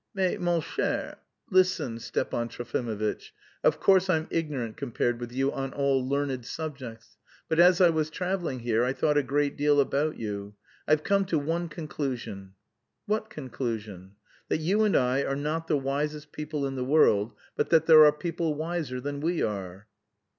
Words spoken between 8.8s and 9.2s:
I thought